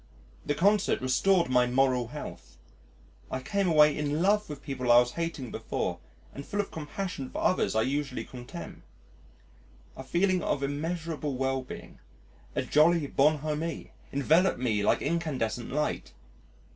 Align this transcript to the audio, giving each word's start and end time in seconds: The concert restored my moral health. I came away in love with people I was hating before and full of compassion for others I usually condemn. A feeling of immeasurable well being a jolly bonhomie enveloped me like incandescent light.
The 0.43 0.55
concert 0.55 0.99
restored 0.99 1.47
my 1.47 1.67
moral 1.67 2.07
health. 2.07 2.57
I 3.29 3.39
came 3.39 3.67
away 3.67 3.95
in 3.95 4.19
love 4.19 4.49
with 4.49 4.63
people 4.63 4.91
I 4.91 4.97
was 4.97 5.11
hating 5.11 5.51
before 5.51 5.99
and 6.33 6.43
full 6.43 6.59
of 6.59 6.71
compassion 6.71 7.29
for 7.29 7.39
others 7.43 7.75
I 7.75 7.83
usually 7.83 8.23
condemn. 8.23 8.81
A 9.95 10.03
feeling 10.03 10.41
of 10.41 10.63
immeasurable 10.63 11.35
well 11.35 11.61
being 11.61 11.99
a 12.55 12.63
jolly 12.63 13.05
bonhomie 13.05 13.91
enveloped 14.11 14.57
me 14.57 14.81
like 14.81 15.03
incandescent 15.03 15.71
light. 15.71 16.13